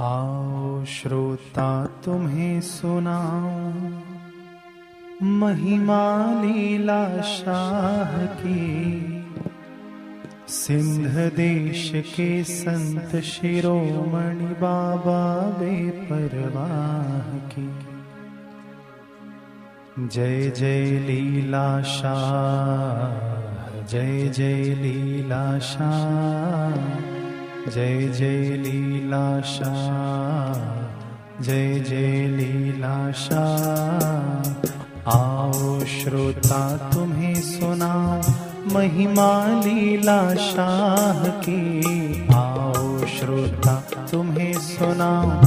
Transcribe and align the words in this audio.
आओ 0.00 0.84
श्रोता, 0.84 1.88
तुम्हें 2.04 2.60
सुनाओ 2.60 3.80
महिमा 5.22 6.42
लीला 6.42 7.20
शाह 7.20 8.26
की। 8.26 9.24
सिंध 10.48 11.32
देश 11.36 11.92
के 11.94 12.44
संत 12.44 13.16
शिरोमणि 13.16 14.44
बाबा 14.44 15.40
बेपरवाह 15.40 17.38
की। 17.38 17.78
जय 20.08 20.50
जय 20.50 20.84
लीला 20.84 21.82
शाह, 21.82 23.86
जय 23.86 24.28
जय 24.28 24.74
लीला 24.74 25.58
शाह। 25.58 27.13
जय 27.68 28.08
जय 28.08 28.56
लीला 28.56 29.40
जय 31.40 31.80
जय 31.80 32.26
लीला 32.28 33.12
शाह। 33.12 34.68
आओ 35.16 35.80
श्रोता, 35.80 36.90
तुम्हें 36.94 37.34
सुनाओ 37.34 38.32
महिमा 38.74 39.60
लीला 39.62 40.34
शाह 40.34 41.28
की। 41.28 41.80
आओ 42.34 42.98
श्रोता, 42.98 43.74
तुम्हें 44.10 44.52
सुनाओ 44.52 45.42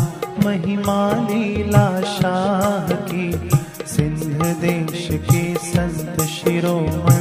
महिमा 0.48 1.12
लीला 1.14 2.02
शाह 2.02 2.96
की। 2.96 3.50
सिंध 3.88 4.44
देश 4.44 5.08
के 5.12 5.56
संत 5.56 6.22
शिरोमणि 6.22 7.17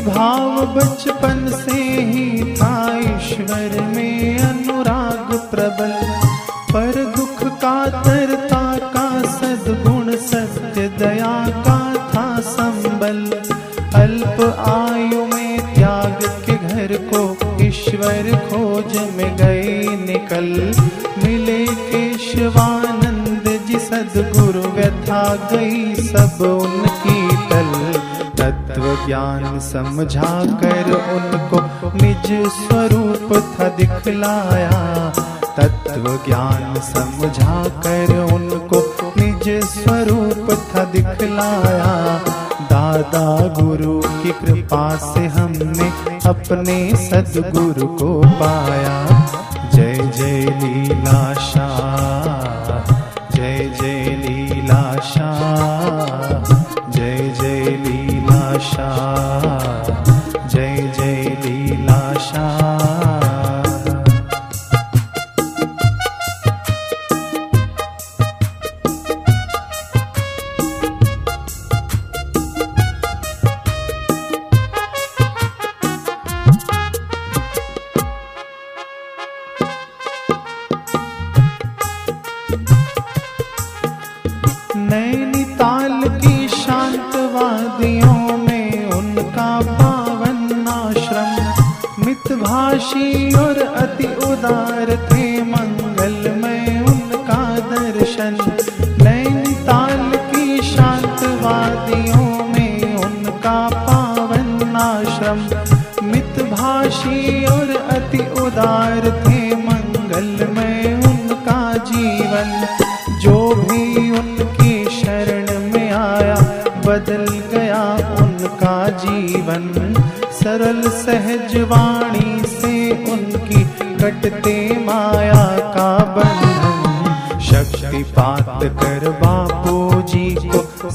भाव 0.00 0.66
बचपन 0.66 1.38
से 1.50 1.80
ही 2.10 2.54
था 2.54 2.74
ईश्वर 2.98 3.80
में 3.96 4.38
अनुराग 4.38 5.32
प्रबल। 5.50 5.94
पर 6.72 7.04
दुख 7.16 7.42
का 7.60 8.02
तरता 8.02 8.62
का 8.94 9.06
सद्गुण 9.32 10.16
सत्य 10.16 10.88
दया 10.98 11.34
का 11.66 11.80
था 12.14 12.40
संबल। 12.40 13.20
अल्प 13.94 14.40
आयु 14.68 15.24
में 15.26 15.74
त्याग 15.74 16.18
के 16.46 16.56
घर 16.68 16.96
को 17.14 17.22
ईश्वर 17.64 18.36
खोज 18.48 18.96
में 19.16 19.36
गए 19.36 19.84
निकल। 20.06 20.50
मिले 21.24 21.66
केशवानंद 21.66 23.48
जी 23.66 23.78
सदगुरु 23.78 24.68
व्यथा 24.68 25.22
गई 25.52 25.94
सब 25.94 26.44
उनकी 26.62 27.17
तत्व 28.78 29.06
ज्ञान 29.06 29.58
समझा 29.58 30.44
कर 30.44 30.92
उनको 31.14 31.60
निज 31.94 32.48
स्वरूप 32.48 33.56
था 33.60 33.68
दिखलाया। 33.68 35.08
तत्व 35.56 36.20
ज्ञान 36.26 36.74
समझा 36.80 37.64
कर 37.68 38.32
उनको 38.32 38.80
निज 39.20 39.64
स्वरूप 39.64 40.70
था 40.74 40.84
दिखलाया। 40.84 42.20
दादा 42.62 43.54
गुरु 43.62 44.00
की 44.00 44.30
कृपा 44.30 44.96
से 44.96 45.26
हमने 45.26 45.88
अपने 46.28 46.96
सदगुरु 46.96 47.86
को 47.86 48.22
पाया। 48.28 49.06
जय 49.74 50.12
जय 50.16 50.60
लीला 50.62 51.34
शाह। 51.34 52.37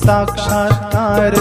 साक्षात्कार 0.04 1.32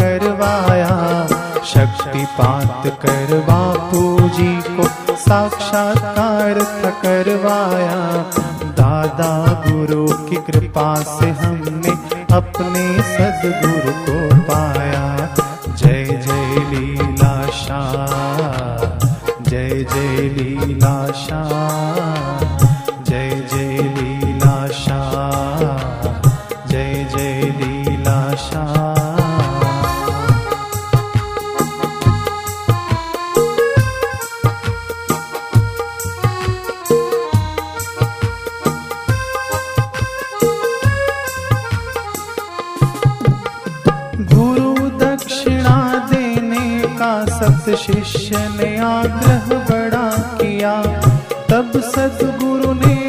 करवाया। 0.00 1.26
शक्तिपात 1.64 2.82
कर 2.86 3.40
बापू 3.40 4.28
जी 4.28 4.52
को 4.76 4.84
साक्षात्कार 5.16 6.54
करवाया। 7.02 8.00
दादा 8.70 9.32
गुरु 9.66 10.06
की 10.08 10.36
कृपा 10.36 10.94
से 10.94 11.30
हमने 11.30 11.92
अपने 12.36 12.86
सदगुरु 13.02 13.92
को 14.06 14.40
पाया। 14.42 15.34
जय 15.68 16.04
जय 16.04 16.54
लीला 16.70 17.46
शाह, 17.46 18.86
जय 19.42 19.68
जय 19.68 20.28
लीला 20.38 21.12
शाह। 21.12 22.41
सत 47.26 47.74
शिष्य 47.74 48.36
ने 48.38 48.78
आग्रह 48.78 49.46
बड़ा 49.46 50.10
किया। 50.10 50.82
तब 51.50 51.72
सतगुरु 51.76 52.72
ने 52.72 53.01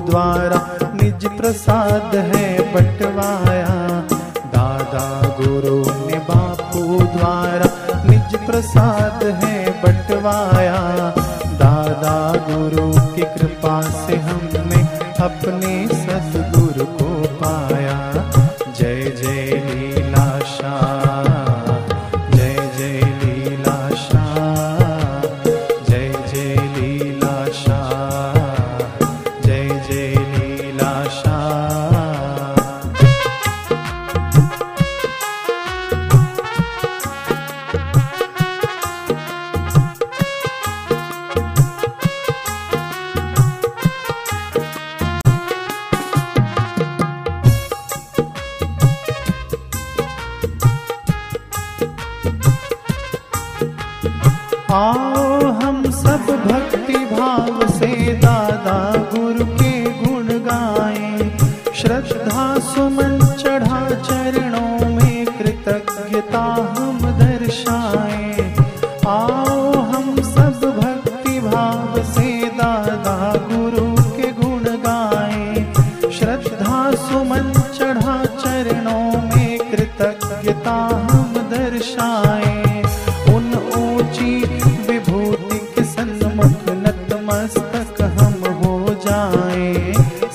द्वारा 0.00 0.58
निज 0.94 1.26
प्रसाद 1.36 2.14
है 2.14 2.46
बटवाया। 2.74 3.74
दादा 4.46 5.06
गुरु 5.40 5.76
ने 6.06 6.18
बापू 6.18 6.98
द्वारा 7.16 7.68
निज 8.04 8.36
प्रसाद 8.46 9.24
है 9.44 9.82
बटवाया। 9.82 10.78
दादा 11.60 12.16
गुरु 12.48 12.90
की 13.14 13.22
कृपा 13.22 13.80
से 13.82 14.16
हमने 14.16 14.80
अपने 15.24 15.89
सब 56.00 56.26
भक्ति 56.46 57.04
भाव 57.14 57.69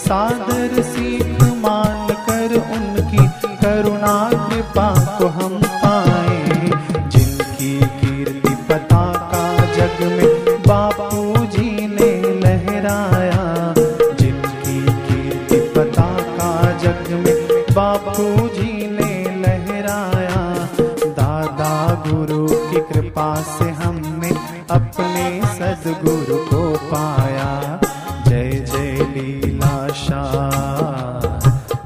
सादर 0.05 0.81
सीख 0.81 1.43
मान 1.43 2.07
कर 2.09 2.55
उनकी 2.55 3.27
करुणा, 3.55 4.29
कृपा 4.33 5.17
को 5.17 5.27
हम 5.27 5.61
पाएँ। 5.63 6.71
जिनकी 7.09 7.79
कीर्ति 7.79 8.55
पताका 8.69 9.65
जग 9.75 10.11
में 10.11 10.61
बापू 10.67 11.45
जी 11.45 11.87
ने 11.87 12.39
लहराया। 12.39 13.73
जिनकी 14.13 14.85
कीर्ति 14.85 15.73
पताका 15.75 16.77
जग 16.77 17.11
में 17.11 17.65
बापू 17.73 18.47
जी 18.47 18.87
ने 18.87 19.41
लहराया। 19.41 20.67
दादा 21.05 22.03
गुरु 22.07 22.47
की 22.47 22.93
कृपा 22.93 23.35
से 23.35 23.69
हमने 23.69 24.29
अपने 24.71 25.41
सदगुरु 25.45 26.37
को 26.37 26.77
पाया। 26.77 27.81
जय 28.27 28.64
जय 28.95 29.03
लीला 29.15 29.87
शाह 29.95 31.25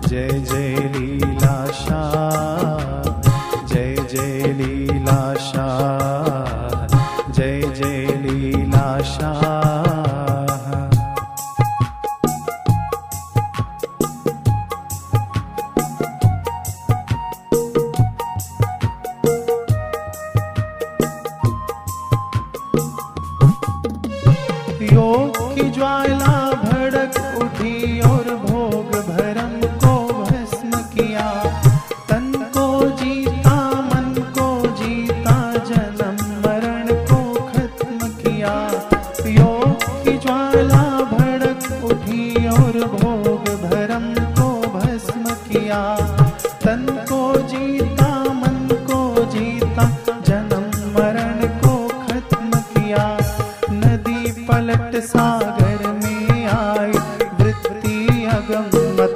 जय 0.08 0.28
जय 0.50 0.76
लीला 0.96 1.09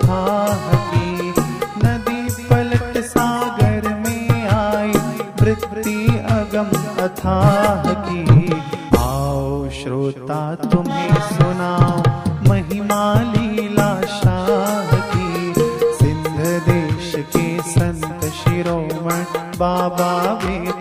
अगम 0.03 0.71
की 0.94 1.29
नदी 1.85 2.47
पलट 2.47 2.97
सागर 3.05 3.88
में 3.95 4.47
आई, 4.47 4.91
वृत्ति 5.41 6.05
अगम 6.31 6.69
अथाह 7.03 7.94
की 7.94 8.51
आओ 8.97 9.69
श्रोता, 9.69 10.55
तुम्हें 10.55 11.13
सुनाओ 11.13 12.03
महिमा 12.50 13.13
लीला 13.21 14.01
शाह 14.01 14.92
की 14.94 15.54
सिंध 15.94 16.37
देश 16.69 17.16
के 17.16 17.61
संत 17.61 18.25
शिरोमण 18.25 19.23
बाबा 19.57 20.13
बेपरवाह 20.33 20.72